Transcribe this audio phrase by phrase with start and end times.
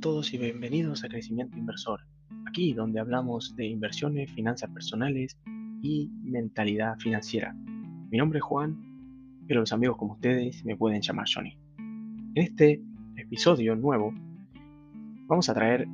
[0.00, 2.00] todos y bienvenidos a Crecimiento Inversor,
[2.48, 5.38] aquí donde hablamos de inversiones, finanzas personales
[5.82, 7.54] y mentalidad financiera.
[8.10, 8.78] Mi nombre es Juan,
[9.46, 11.58] pero los amigos como ustedes me pueden llamar Johnny.
[12.34, 12.80] En este
[13.16, 14.14] episodio nuevo
[15.26, 15.86] vamos a traer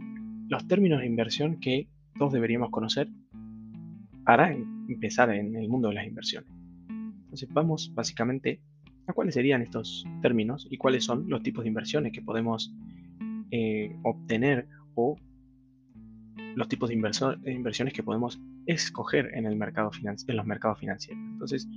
[0.48, 3.09] los términos de inversión que todos deberíamos conocer
[4.25, 6.50] para empezar en el mundo de las inversiones.
[6.88, 8.61] Entonces vamos básicamente
[9.09, 12.73] a cuáles serían estos términos y cuáles son los tipos de inversiones que podemos
[13.50, 15.16] eh, obtener o
[16.54, 21.23] los tipos de, inversiones que podemos escoger en, el mercado en los mercados financieros.
[21.32, 21.68] Entonces,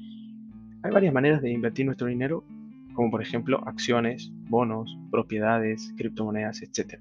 [0.83, 2.45] hay varias maneras de invertir nuestro dinero,
[2.93, 6.99] como por ejemplo acciones, bonos, propiedades, criptomonedas, etc.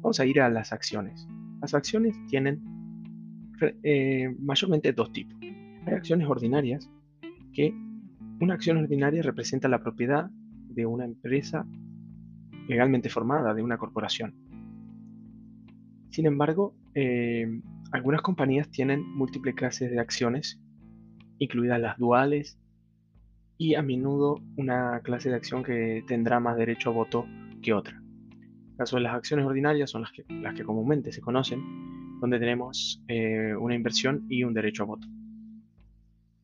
[0.00, 1.26] Vamos a ir a las acciones.
[1.60, 2.60] Las acciones tienen
[3.82, 5.36] eh, mayormente dos tipos.
[5.86, 6.90] Hay acciones ordinarias,
[7.52, 7.72] que
[8.40, 10.30] una acción ordinaria representa la propiedad
[10.68, 11.66] de una empresa
[12.68, 14.34] legalmente formada de una corporación.
[16.10, 17.60] Sin embargo, eh,
[17.92, 20.60] algunas compañías tienen múltiples clases de acciones,
[21.38, 22.58] incluidas las duales,
[23.58, 27.26] y a menudo una clase de acción que tendrá más derecho a voto
[27.62, 28.02] que otra.
[28.70, 31.62] El caso de las acciones ordinarias son las que, las que comúnmente se conocen,
[32.20, 35.06] donde tenemos eh, una inversión y un derecho a voto.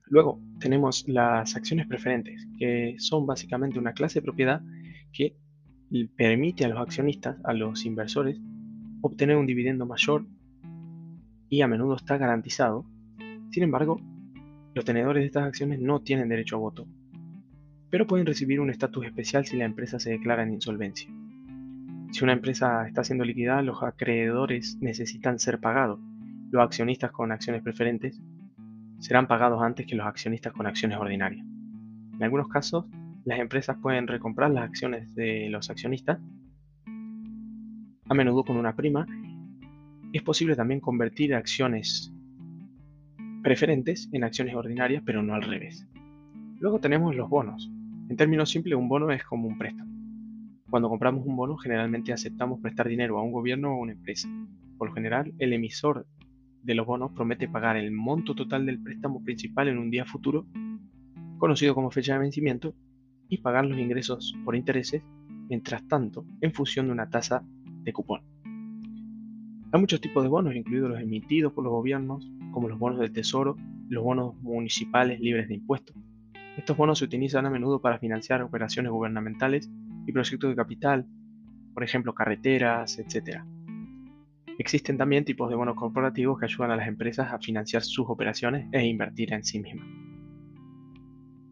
[0.07, 4.63] Luego tenemos las acciones preferentes, que son básicamente una clase de propiedad
[5.13, 5.37] que
[6.17, 8.41] permite a los accionistas, a los inversores,
[9.03, 10.27] obtener un dividendo mayor
[11.49, 12.87] y a menudo está garantizado.
[13.51, 14.01] Sin embargo,
[14.75, 16.87] los tenedores de estas acciones no tienen derecho a voto,
[17.91, 21.11] pero pueden recibir un estatus especial si la empresa se declara en insolvencia.
[22.11, 26.01] Si una empresa está siendo liquidada, los acreedores necesitan ser pagados.
[26.51, 28.21] Los accionistas con acciones preferentes
[28.99, 31.45] serán pagados antes que los accionistas con acciones ordinarias.
[32.15, 32.87] En algunos casos,
[33.25, 36.19] las empresas pueden recomprar las acciones de los accionistas,
[38.09, 39.07] a menudo con una prima.
[40.13, 42.13] Es posible también convertir acciones
[43.43, 45.87] preferentes en acciones ordinarias, pero no al revés.
[46.59, 47.71] Luego tenemos los bonos.
[48.09, 49.91] En términos simples, un bono es como un préstamo.
[50.69, 54.29] Cuando compramos un bono, generalmente aceptamos prestar dinero a un gobierno o a una empresa.
[54.79, 56.07] Por lo general, el emisor
[56.63, 60.47] de los bonos promete pagar el monto total del préstamo principal en un día futuro,
[61.39, 62.75] conocido como fecha de vencimiento,
[63.33, 65.03] y pagar los ingresos por intereses,
[65.49, 67.43] mientras tanto, en función de una tasa
[67.83, 68.21] de cupón.
[69.73, 73.11] Hay muchos tipos de bonos, incluidos los emitidos por los gobiernos, como los bonos del
[73.11, 73.57] tesoro,
[73.89, 75.97] los bonos municipales libres de impuestos.
[76.59, 79.71] Estos bonos se utilizan a menudo para financiar operaciones gubernamentales
[80.07, 81.07] y proyectos de capital,
[81.73, 83.41] por ejemplo carreteras, etc.
[84.59, 88.69] Existen también tipos de bonos corporativos que ayudan a las empresas a financiar sus operaciones
[88.73, 89.89] e invertir en sí mismas.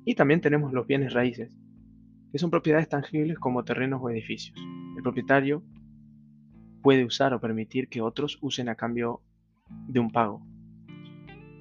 [0.04, 1.59] Y también tenemos los bienes raíces,
[2.32, 4.58] que son propiedades tangibles como terrenos o edificios.
[4.96, 5.62] El propietario
[6.82, 9.20] puede usar o permitir que otros usen a cambio
[9.88, 10.42] de un pago.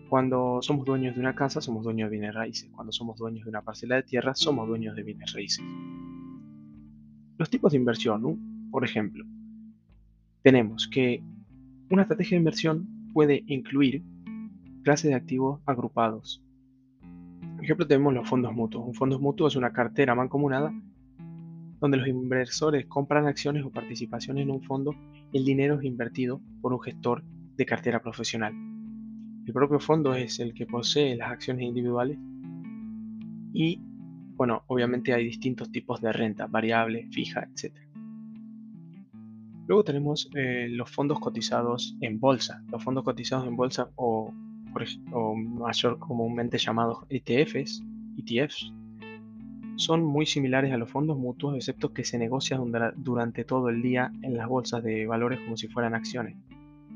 [0.09, 2.69] Cuando somos dueños de una casa, somos dueños de bienes raíces.
[2.71, 5.63] Cuando somos dueños de una parcela de tierra, somos dueños de bienes raíces.
[7.37, 9.23] Los tipos de inversión, por ejemplo,
[10.41, 11.23] tenemos que
[11.89, 14.03] una estrategia de inversión puede incluir
[14.83, 16.43] clases de activos agrupados,
[17.69, 18.83] ejemplo, tenemos los fondos mutuos.
[18.87, 20.73] Un fondo mutuo es una cartera mancomunada
[21.79, 24.95] donde los inversores compran acciones o participaciones en un fondo
[25.31, 27.23] y el dinero es invertido por un gestor
[27.55, 28.53] de cartera profesional.
[29.45, 32.17] El propio fondo es el que posee las acciones individuales
[33.53, 33.79] y,
[34.35, 37.75] bueno, obviamente hay distintos tipos de renta, variable, fija, etc.
[39.67, 42.63] Luego tenemos eh, los fondos cotizados en bolsa.
[42.71, 44.33] Los fondos cotizados en bolsa o
[45.11, 47.83] o mayor comúnmente llamados ETFs,
[48.17, 48.73] ETFs,
[49.75, 54.11] son muy similares a los fondos mutuos, excepto que se negocian durante todo el día
[54.21, 56.35] en las bolsas de valores como si fueran acciones.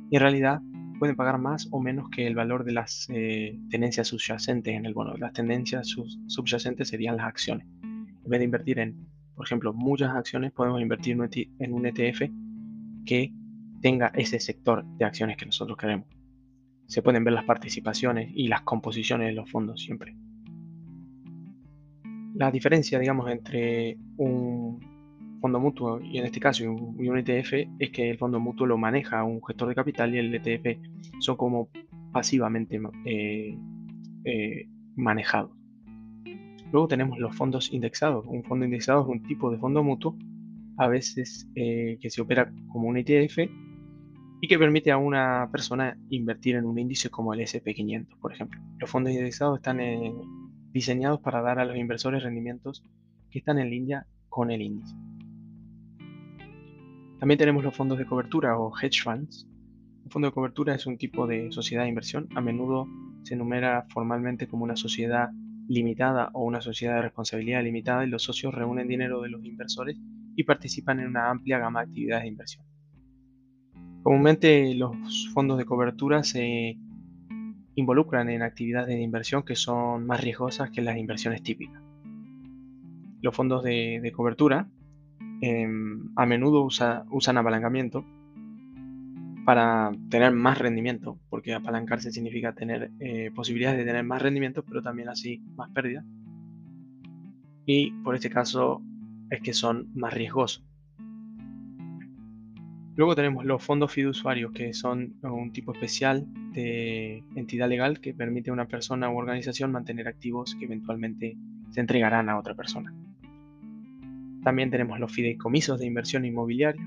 [0.09, 0.61] Y en realidad
[0.99, 4.93] pueden pagar más o menos que el valor de las eh, tendencias subyacentes en el
[4.93, 5.15] bono.
[5.15, 5.95] Las tendencias
[6.27, 7.67] subyacentes serían las acciones.
[7.83, 11.17] En vez de invertir en, por ejemplo, muchas acciones, podemos invertir
[11.59, 12.31] en un ETF e
[13.05, 13.33] que
[13.81, 16.07] tenga ese sector de acciones que nosotros queremos
[16.87, 20.15] se pueden ver las participaciones y las composiciones de los fondos siempre.
[22.35, 24.79] La diferencia, digamos, entre un
[25.43, 29.23] fondo mutuo y en este caso un, ETF es que el fondo mutuo lo maneja
[29.23, 30.79] un gestor de capital y el ETF
[31.19, 31.69] son como
[32.11, 33.57] pasivamente eh,
[34.23, 35.51] eh, manejados.
[36.71, 38.25] Luego tenemos los fondos indexados.
[38.25, 40.17] Un fondo indexado es un tipo de fondo mutuo,
[40.77, 43.39] a veces eh, que se opera como un ETF
[44.43, 48.59] y que permite a una persona invertir en un índice como el SP500, por ejemplo.
[48.77, 50.13] Los fondos indexados están eh,
[50.73, 52.83] diseñados para dar a los inversores rendimientos
[53.31, 54.93] que están en línea con el índice.
[57.21, 59.47] También tenemos los fondos de cobertura o hedge funds.
[60.03, 62.27] Un fondo de cobertura es un tipo de sociedad de inversión.
[62.35, 62.85] A menudo
[63.23, 65.29] se enumera formalmente como una sociedad
[65.69, 69.97] limitada o una sociedad de responsabilidad limitada y los socios reúnen dinero de los inversores
[70.35, 72.72] y participan en una amplia gama de actividades de inversión.
[74.03, 76.77] Comúnmente los fondos de cobertura se
[77.75, 81.81] involucran en actividades de inversión que son más riesgosas que las inversiones típicas.
[83.21, 84.67] Los fondos de, cobertura
[85.41, 88.05] em, a menudo usan apalancamiento
[89.45, 94.81] para tener más rendimiento, porque apalancarse significa tener eh, posibilidades de tener más rendimiento, pero
[94.81, 96.03] también así más pérdida.
[97.65, 98.81] Y por este caso
[99.29, 100.65] es que son más riesgosos.
[102.95, 108.51] Luego tenemos los fondos fiduciarios, que son un tipo especial de entidad legal que permite
[108.51, 111.35] a una persona u organización mantener activos que eventualmente
[111.71, 112.93] se entregarán a otra persona.
[114.43, 116.85] También tenemos los fideicomisos de inversión inmobiliaria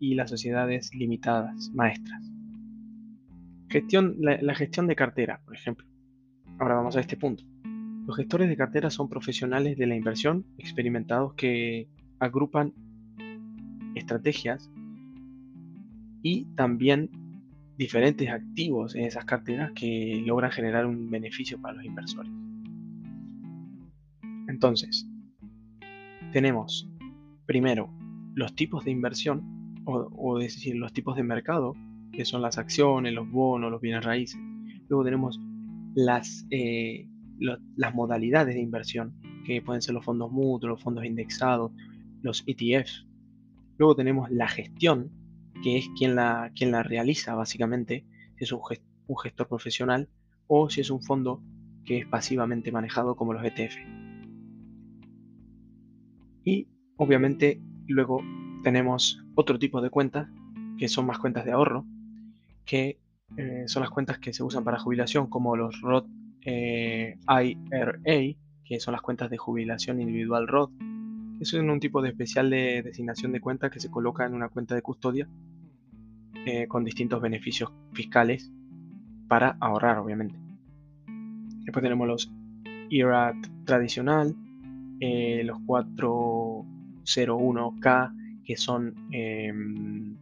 [0.00, 2.22] y las sociedades limitadas maestras.
[3.68, 5.86] Gestión, la, gestión de cartera, por ejemplo.
[6.58, 7.44] Ahora vamos a este punto.
[8.06, 11.88] Los gestores de cartera son profesionales de la inversión experimentados que
[12.18, 12.72] agrupan
[13.94, 14.70] estrategias
[16.22, 17.10] y también
[17.76, 22.30] diferentes activos en esas carteras que logran generar un beneficio para los inversores.
[24.48, 25.06] Entonces,
[26.32, 26.88] tenemos
[27.46, 27.90] primero
[28.34, 31.74] los tipos de inversión, o, decir, los tipos de mercado,
[32.12, 34.40] que son las acciones, los bonos, los bienes raíces.
[34.88, 35.40] Luego tenemos
[35.94, 37.08] las, eh,
[37.76, 39.14] las modalidades de inversión,
[39.44, 41.72] que pueden ser los fondos mutuos, los fondos indexados,
[42.22, 43.06] los ETFs.
[43.78, 45.10] Luego tenemos la gestión,
[45.62, 48.04] que es quien la, quien la realiza básicamente,
[48.36, 48.60] si es un,
[49.22, 50.08] gestor profesional
[50.46, 51.42] o si es un fondo
[51.84, 53.76] que es pasivamente manejado como los ETF.
[56.44, 58.22] Y obviamente luego
[58.62, 60.28] tenemos otro tipo de cuentas,
[60.78, 61.86] que son más cuentas de ahorro,
[62.64, 62.98] que
[63.36, 66.06] eh, son las cuentas que se usan para jubilación, como los Roth
[66.44, 70.72] eh, IRA, que son las cuentas de jubilación individual Roth.
[71.40, 74.48] Eso es un tipo de especial de designación de cuenta que se coloca en una
[74.48, 75.28] cuenta de custodia
[76.46, 78.50] eh, con distintos beneficios fiscales
[79.28, 80.38] para ahorrar, obviamente.
[81.64, 82.32] Después tenemos los
[82.90, 83.34] IRA
[83.64, 84.36] tradicional,
[85.00, 88.12] los 401k,
[88.44, 90.16] que son em,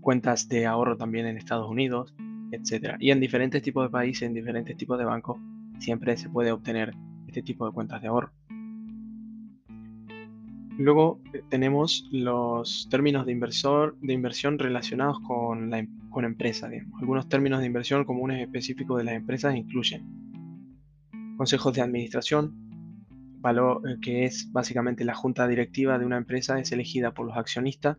[0.00, 2.14] cuentas de ahorro también en Estados Unidos,
[2.52, 2.96] etc.
[2.98, 5.38] Y en diferentes tipos de países, en diferentes tipos de bancos,
[5.78, 6.94] siempre se puede obtener
[7.26, 8.32] este tipo de cuentas de ahorro.
[10.78, 16.68] Luego eh, tenemos los términos de, inversor, de inversión relacionados con la con empresa.
[17.00, 20.04] Algunos términos de inversión comunes específicos de las empresas incluyen
[21.36, 22.52] consejos de administración,
[23.40, 27.36] valor, eh, que es básicamente la junta directiva de una empresa, es elegida por los
[27.36, 27.96] accionistas,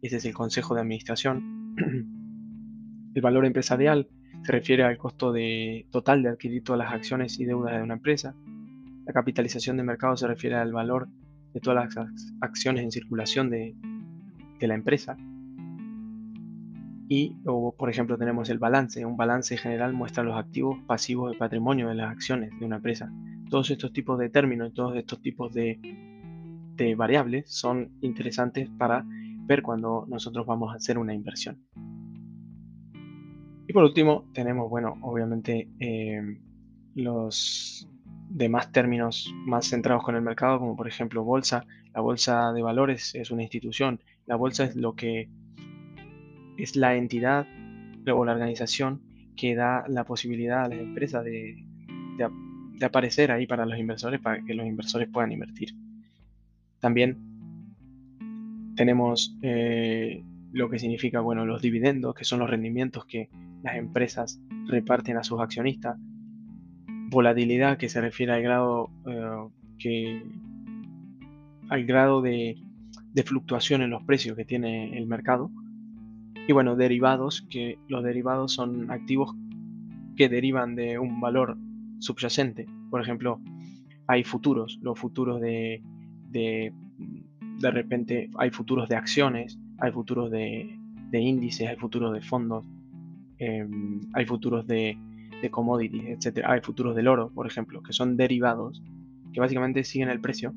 [0.00, 1.74] ese es el consejo de administración.
[3.14, 4.08] el valor empresarial
[4.44, 7.94] se refiere al costo de, total de adquirir todas las acciones y deudas de una
[7.94, 8.34] empresa.
[9.06, 11.08] La capitalización de mercado se refiere al valor
[11.54, 13.74] de todas las acciones en circulación de,
[14.60, 15.16] de la empresa.
[17.08, 19.06] Y, por ejemplo, tenemos el balance.
[19.06, 23.10] Un balance general muestra los activos, pasivos y patrimonio de las acciones de una empresa
[23.54, 25.78] todos estos tipos de términos todos estos tipos de,
[26.96, 29.06] variables son interesantes para
[29.46, 31.64] ver cuando nosotros vamos a hacer una inversión.
[33.68, 36.40] Y por último, tenemos, bueno, obviamente eh,
[36.96, 37.88] los
[38.34, 41.64] demás términos más centrados con el mercado, como por ejemplo bolsa.
[41.94, 44.00] La bolsa de valores es una institución.
[44.26, 45.28] La bolsa es lo que
[46.58, 47.46] es la entidad
[48.12, 49.00] o la organización
[49.36, 51.64] que da la posibilidad a las empresas de,
[52.18, 52.28] de,
[52.78, 55.70] de aparecer ahí para los inversores, para que los inversores puedan invertir.
[56.80, 57.16] También
[58.76, 63.28] tenemos eh, lo que significa, bueno, los dividendos, que son los rendimientos que
[63.62, 65.96] las empresas reparten a sus accionistas.
[67.10, 70.22] Volatilidad, que se refiere al grado eh, que
[71.68, 72.56] al grado de,
[73.12, 75.50] de fluctuación en los precios que tiene el mercado.
[76.46, 79.34] Y bueno, derivados, que los derivados son activos
[80.16, 81.56] que derivan de un valor
[82.00, 82.66] subyacente.
[82.90, 83.40] Por ejemplo,
[84.06, 85.82] hay futuros, los futuros de,
[86.30, 86.72] de,
[87.58, 90.78] de repente, hay futuros de acciones, hay futuros de,
[91.12, 92.66] índices, hay futuros de fondos,
[93.38, 94.98] em, hay futuros de,
[95.50, 96.44] commodities, etc.
[96.46, 98.82] Hay futuros del oro, por ejemplo, que son derivados,
[99.32, 100.54] que básicamente siguen el precio,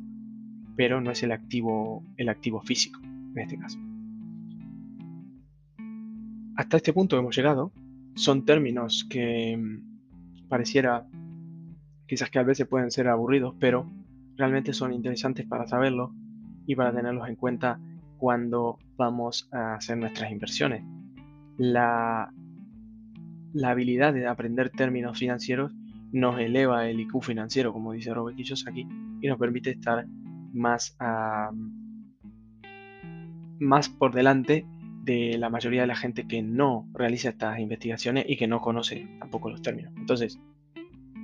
[0.75, 3.79] pero no es el activo, el activo físico, en este caso.
[6.56, 7.72] Hasta este punto hemos llegado.
[8.15, 9.84] Son términos que em,
[10.50, 11.08] pareciera
[12.08, 13.89] quizás que a veces pueden ser aburridos, pero
[14.38, 16.13] realmente son interesantes para saberlo
[16.65, 17.79] y para tenerlos en cuenta
[18.17, 20.84] cuando vamos a hacer nuestras inversiones.
[21.58, 22.34] La,
[23.54, 25.74] la habilidad de aprender términos financieros
[26.12, 28.88] nos eleva el IQ financiero, como dice Robert Kiyosaki,
[29.22, 30.06] y nos permite estar
[30.54, 30.96] más,
[33.60, 34.66] más por delante
[35.04, 39.08] de la mayoría de la gente que no realiza estas investigaciones y que no conoce
[39.20, 39.94] tampoco los términos.
[39.98, 40.39] Entonces,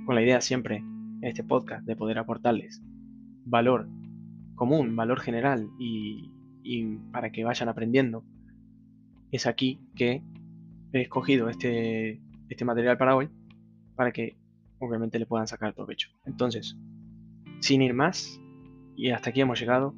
[0.06, 2.82] con la idea siempre en este podcast de poder aportarles
[3.44, 3.88] valor
[4.54, 6.30] común, valor general y
[7.12, 8.24] para que vayan aprendiendo,
[9.30, 10.22] es aquí que
[11.00, 13.28] he escogido este, este material para hoy,
[13.96, 14.36] para que
[14.78, 16.10] obviamente le puedan sacar provecho.
[16.24, 16.76] Entonces,
[17.60, 18.40] sin ir más,
[18.96, 19.94] y hasta aquí hemos llegado,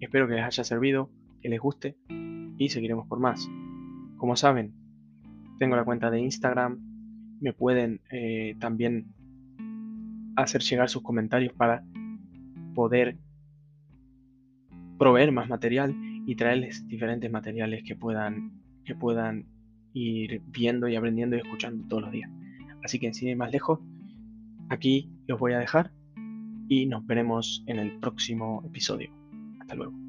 [0.00, 1.10] espero que les haya servido,
[1.40, 1.96] que les guste
[2.58, 3.48] y seguiremos por más.
[4.16, 4.74] Como saben,
[5.58, 6.78] tengo la cuenta de Instagram,
[7.40, 9.14] me pueden eh, también
[10.36, 11.84] hacer llegar sus comentarios para
[12.74, 13.18] poder
[14.98, 15.94] proveer más material
[16.26, 19.46] y traerles diferentes materiales que puedan, que puedan
[19.94, 22.30] ir viendo y aprendiendo y escuchando todos los días.
[22.82, 23.80] Así que sin ir más lejos,
[24.68, 25.90] aquí los voy a dejar
[26.68, 29.10] y nos veremos en el próximo episodio.
[29.60, 30.03] Hasta luego.